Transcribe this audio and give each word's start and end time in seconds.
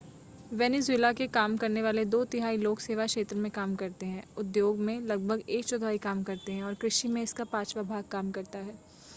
Venezuela 0.51 1.11
के 1.13 1.25
काम 1.27 1.57
करने 1.57 1.81
वाले 1.81 2.05
दो 2.05 2.23
तिहाई 2.25 2.57
लोग 2.57 2.79
सेवा 2.79 3.05
क्षेत्र 3.05 3.35
में 3.35 3.49
काम 3.51 3.75
करते 3.75 4.05
हैं 4.05 4.23
उद्योग 4.37 4.79
में 4.79 4.99
लगभग 5.01 5.43
एक 5.49 5.65
चौथाई 5.65 5.97
काम 5.99 6.23
करते 6.23 6.51
हैं 6.51 6.63
और 6.63 6.73
कृषि 6.75 7.07
में 7.07 7.21
इसका 7.23 7.43
पांचवा 7.51 7.83
भाग 7.85 8.03
काम 8.11 8.31
करता 8.31 8.59
है 8.59 8.77